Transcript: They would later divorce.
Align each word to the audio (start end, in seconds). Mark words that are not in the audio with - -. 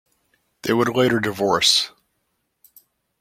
They 0.63 0.73
would 0.73 0.87
later 0.89 1.19
divorce. 1.19 1.91